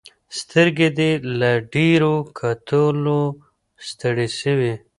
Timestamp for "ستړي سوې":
3.87-4.73